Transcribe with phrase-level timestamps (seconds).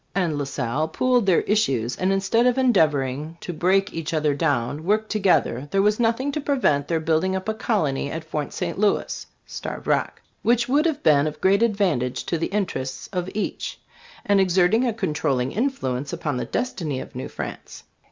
[0.15, 4.83] ]and La Salle pooled their issues, and instead of endeavoring to break each other down
[4.83, 8.79] worked together, there was nothing to prevent their building up a colony at Fort St,
[8.79, 13.79] Louis [Starved Rock] which would have been of great advantage to the interests of each,
[14.25, 17.83] and exerted a controlling influence upon the destiny of New France.